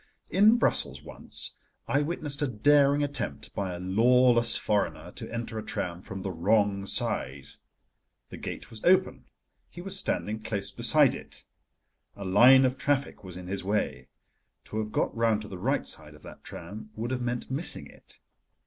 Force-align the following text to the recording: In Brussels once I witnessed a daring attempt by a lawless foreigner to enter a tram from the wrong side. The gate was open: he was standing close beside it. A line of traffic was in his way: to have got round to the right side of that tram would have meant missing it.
In 0.31 0.57
Brussels 0.57 1.03
once 1.03 1.53
I 1.87 2.01
witnessed 2.01 2.41
a 2.41 2.47
daring 2.47 3.03
attempt 3.03 3.53
by 3.53 3.71
a 3.75 3.79
lawless 3.79 4.57
foreigner 4.57 5.11
to 5.11 5.31
enter 5.31 5.59
a 5.59 5.63
tram 5.63 6.01
from 6.01 6.23
the 6.23 6.31
wrong 6.31 6.87
side. 6.87 7.49
The 8.31 8.37
gate 8.37 8.71
was 8.71 8.83
open: 8.83 9.25
he 9.69 9.79
was 9.79 9.95
standing 9.99 10.41
close 10.41 10.71
beside 10.71 11.13
it. 11.13 11.45
A 12.15 12.25
line 12.25 12.65
of 12.65 12.79
traffic 12.79 13.23
was 13.23 13.37
in 13.37 13.45
his 13.45 13.63
way: 13.63 14.07
to 14.63 14.79
have 14.79 14.91
got 14.91 15.15
round 15.15 15.43
to 15.43 15.47
the 15.47 15.59
right 15.59 15.85
side 15.85 16.15
of 16.15 16.23
that 16.23 16.43
tram 16.43 16.89
would 16.95 17.11
have 17.11 17.21
meant 17.21 17.51
missing 17.51 17.85
it. 17.85 18.19